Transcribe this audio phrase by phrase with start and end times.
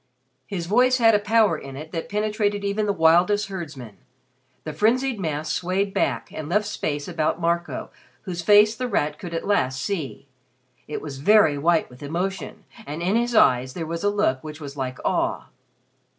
[0.47, 3.97] His voice had a power in it that penetrated even the wildest herdsmen.
[4.63, 7.91] The frenzied mass swayed back and left space about Marco,
[8.23, 10.27] whose face The Rat could at last see.
[10.87, 14.59] It was very white with emotion, and in his eyes there was a look which
[14.59, 15.49] was like awe.